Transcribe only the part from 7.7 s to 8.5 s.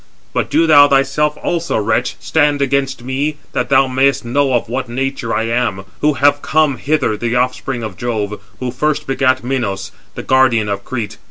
of Jove,